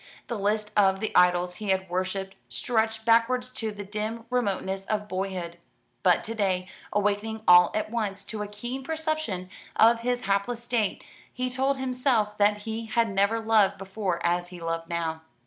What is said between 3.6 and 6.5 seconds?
the dim remoteness of boyhood. But to